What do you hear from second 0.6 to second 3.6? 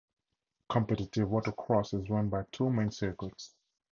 Competitive watercross is run by two main circuits.